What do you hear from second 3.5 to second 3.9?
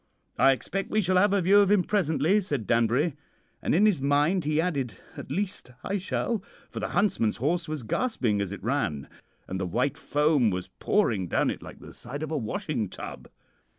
and in